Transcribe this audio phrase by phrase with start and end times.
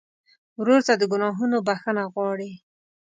[0.59, 2.51] ورور ته د ګناهونو بخښنه غواړې.